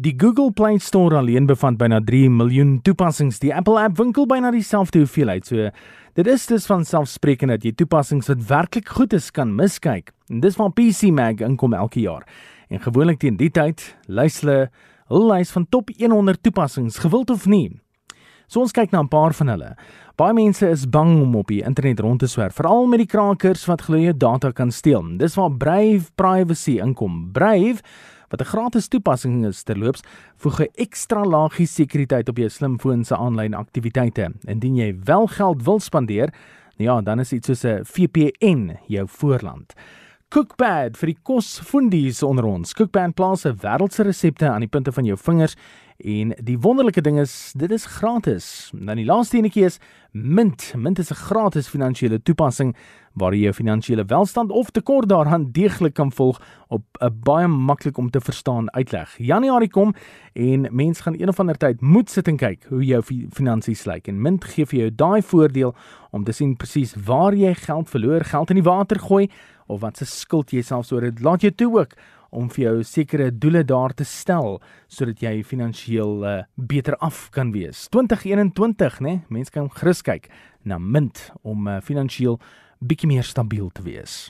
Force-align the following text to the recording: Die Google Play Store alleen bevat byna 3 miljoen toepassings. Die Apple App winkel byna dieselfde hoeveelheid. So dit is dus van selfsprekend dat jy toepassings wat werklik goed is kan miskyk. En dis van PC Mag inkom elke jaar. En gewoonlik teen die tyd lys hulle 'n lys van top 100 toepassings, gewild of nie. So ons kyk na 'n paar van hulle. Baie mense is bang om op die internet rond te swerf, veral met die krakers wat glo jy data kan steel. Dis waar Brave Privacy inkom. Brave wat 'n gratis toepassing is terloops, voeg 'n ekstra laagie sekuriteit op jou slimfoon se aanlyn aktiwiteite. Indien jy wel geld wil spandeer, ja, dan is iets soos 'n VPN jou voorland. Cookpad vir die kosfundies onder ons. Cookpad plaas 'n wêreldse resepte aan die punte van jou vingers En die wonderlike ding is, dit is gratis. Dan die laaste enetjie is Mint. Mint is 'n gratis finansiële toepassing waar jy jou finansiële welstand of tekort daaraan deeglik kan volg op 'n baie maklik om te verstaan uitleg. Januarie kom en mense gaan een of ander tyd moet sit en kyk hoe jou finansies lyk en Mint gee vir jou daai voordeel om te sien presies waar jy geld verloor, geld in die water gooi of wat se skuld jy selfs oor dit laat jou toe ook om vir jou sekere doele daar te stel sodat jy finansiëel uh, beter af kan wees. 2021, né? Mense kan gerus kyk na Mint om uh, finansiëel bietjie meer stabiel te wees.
Die 0.00 0.14
Google 0.16 0.52
Play 0.52 0.78
Store 0.78 1.16
alleen 1.18 1.48
bevat 1.50 1.74
byna 1.74 1.98
3 2.06 2.28
miljoen 2.30 2.76
toepassings. 2.86 3.40
Die 3.42 3.50
Apple 3.50 3.80
App 3.82 3.96
winkel 3.98 4.28
byna 4.30 4.52
dieselfde 4.54 5.00
hoeveelheid. 5.02 5.48
So 5.48 5.72
dit 6.14 6.28
is 6.30 6.44
dus 6.46 6.68
van 6.70 6.84
selfsprekend 6.86 7.50
dat 7.50 7.64
jy 7.66 7.72
toepassings 7.74 8.30
wat 8.30 8.44
werklik 8.46 8.92
goed 8.94 9.16
is 9.18 9.32
kan 9.34 9.56
miskyk. 9.58 10.12
En 10.30 10.38
dis 10.44 10.54
van 10.54 10.70
PC 10.70 11.10
Mag 11.10 11.42
inkom 11.42 11.74
elke 11.74 11.98
jaar. 12.04 12.22
En 12.70 12.78
gewoonlik 12.78 13.18
teen 13.18 13.40
die 13.40 13.50
tyd 13.50 13.82
lys 14.06 14.38
hulle 14.44 14.70
'n 15.10 15.26
lys 15.32 15.50
van 15.50 15.66
top 15.66 15.90
100 15.90 16.42
toepassings, 16.42 16.98
gewild 17.02 17.30
of 17.30 17.46
nie. 17.46 17.80
So 18.46 18.60
ons 18.60 18.72
kyk 18.72 18.92
na 18.92 19.02
'n 19.02 19.08
paar 19.08 19.34
van 19.34 19.48
hulle. 19.48 19.76
Baie 20.16 20.32
mense 20.32 20.68
is 20.70 20.86
bang 20.86 21.22
om 21.22 21.34
op 21.34 21.48
die 21.48 21.64
internet 21.64 22.00
rond 22.00 22.20
te 22.20 22.26
swerf, 22.26 22.54
veral 22.54 22.86
met 22.86 22.98
die 22.98 23.06
krakers 23.06 23.66
wat 23.66 23.82
glo 23.82 23.96
jy 23.96 24.12
data 24.16 24.52
kan 24.52 24.70
steel. 24.70 25.02
Dis 25.18 25.34
waar 25.34 25.50
Brave 25.50 26.10
Privacy 26.14 26.78
inkom. 26.78 27.32
Brave 27.32 27.82
wat 28.28 28.40
'n 28.40 28.44
gratis 28.44 28.88
toepassing 28.88 29.46
is 29.46 29.62
terloops, 29.62 30.02
voeg 30.36 30.60
'n 30.60 30.72
ekstra 30.74 31.24
laagie 31.24 31.66
sekuriteit 31.66 32.28
op 32.28 32.36
jou 32.36 32.48
slimfoon 32.48 33.04
se 33.04 33.16
aanlyn 33.16 33.54
aktiwiteite. 33.54 34.32
Indien 34.46 34.76
jy 34.76 34.96
wel 35.04 35.26
geld 35.26 35.62
wil 35.62 35.80
spandeer, 35.80 36.32
ja, 36.76 37.00
dan 37.00 37.20
is 37.20 37.32
iets 37.32 37.46
soos 37.46 37.64
'n 37.64 37.84
VPN 37.84 38.78
jou 38.86 39.08
voorland. 39.08 39.74
Cookpad 40.28 40.96
vir 40.96 41.06
die 41.06 41.18
kosfundies 41.22 42.22
onder 42.22 42.44
ons. 42.44 42.74
Cookpad 42.74 43.14
plaas 43.14 43.46
'n 43.46 43.56
wêreldse 43.56 44.02
resepte 44.02 44.48
aan 44.48 44.60
die 44.60 44.68
punte 44.68 44.92
van 44.92 45.04
jou 45.04 45.16
vingers 45.16 45.56
En 45.98 46.30
die 46.42 46.58
wonderlike 46.58 47.00
ding 47.00 47.18
is, 47.18 47.52
dit 47.58 47.70
is 47.70 47.84
gratis. 47.84 48.70
Dan 48.70 49.00
die 49.00 49.06
laaste 49.06 49.36
enetjie 49.36 49.64
is 49.66 49.78
Mint. 50.12 50.72
Mint 50.76 50.98
is 50.98 51.10
'n 51.10 51.14
gratis 51.14 51.68
finansiële 51.68 52.22
toepassing 52.22 52.76
waar 53.14 53.34
jy 53.34 53.42
jou 53.42 53.52
finansiële 53.52 54.04
welstand 54.04 54.50
of 54.50 54.70
tekort 54.70 55.08
daaraan 55.08 55.52
deeglik 55.52 55.94
kan 55.94 56.12
volg 56.12 56.40
op 56.68 56.82
'n 57.00 57.20
baie 57.24 57.46
maklik 57.46 57.98
om 57.98 58.10
te 58.10 58.20
verstaan 58.20 58.72
uitleg. 58.72 59.16
Januarie 59.18 59.70
kom 59.70 59.94
en 60.32 60.68
mense 60.70 61.02
gaan 61.02 61.20
een 61.20 61.28
of 61.28 61.40
ander 61.40 61.56
tyd 61.56 61.80
moet 61.80 62.10
sit 62.10 62.28
en 62.28 62.36
kyk 62.36 62.64
hoe 62.68 62.84
jou 62.84 63.02
finansies 63.30 63.84
lyk 63.84 64.08
en 64.08 64.22
Mint 64.22 64.44
gee 64.44 64.66
vir 64.66 64.78
jou 64.78 64.94
daai 64.94 65.22
voordeel 65.22 65.74
om 66.10 66.24
te 66.24 66.32
sien 66.32 66.56
presies 66.56 66.94
waar 66.94 67.34
jy 67.34 67.54
geld 67.54 67.90
verloor, 67.90 68.24
geld 68.24 68.50
in 68.50 68.56
die 68.56 68.70
water 68.70 68.98
gooi 68.98 69.30
of 69.66 69.80
wat 69.80 69.96
se 69.96 70.04
skuld 70.04 70.50
jy 70.50 70.62
selfs 70.62 70.92
oor 70.92 71.00
dit 71.00 71.20
laat 71.20 71.40
jou 71.40 71.50
toe 71.50 71.78
ook 71.78 71.94
om 72.30 72.48
vir 72.52 72.64
jou 72.64 72.76
sekere 72.84 73.30
doele 73.32 73.64
daar 73.64 73.94
te 73.96 74.04
stel 74.04 74.58
sodat 74.88 75.22
jy 75.24 75.42
finansiëel 75.46 76.24
uh, 76.24 76.36
beter 76.56 76.96
af 77.04 77.28
kan 77.34 77.52
wees. 77.52 77.86
2021, 77.94 79.00
né? 79.04 79.14
Mense 79.32 79.54
kan 79.54 79.70
gerus 79.72 80.02
kyk 80.04 80.28
na 80.64 80.78
Mint 80.78 81.30
om 81.42 81.68
uh, 81.68 81.80
finansiëel 81.84 82.38
bietjie 82.80 83.08
meer 83.10 83.26
stabiel 83.26 83.72
te 83.74 83.82
wees. 83.82 84.28